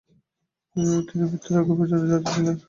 [1.05, 2.55] তিনি মৃত্যুর আগে পর্যন্ত যাজক ছিলেন